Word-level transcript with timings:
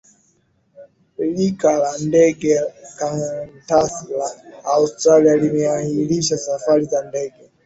rika 1.35 1.71
la 1.81 1.91
ndege 2.05 2.55
kantas 2.97 4.03
la 4.17 4.31
australia 4.65 5.35
limeahirisha 5.35 6.37
safari 6.37 6.85
za 6.85 7.03
ndege 7.09 7.49